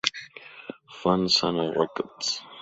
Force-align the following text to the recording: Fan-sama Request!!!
Fan-sama 1.01 1.67
Request!!! 1.75 2.41